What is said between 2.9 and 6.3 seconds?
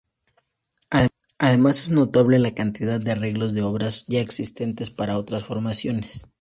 de arreglos de obras ya existentes para otras formaciones.